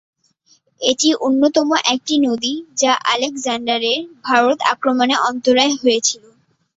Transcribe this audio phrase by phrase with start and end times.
[0.81, 6.23] এটি অন্যতম একটি নদী যা আলেকজান্ডারের ভারত আক্রমণের অন্তরায় হয়েছিল।